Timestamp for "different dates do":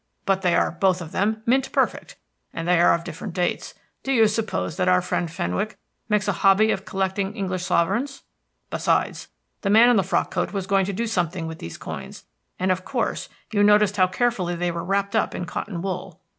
3.03-4.11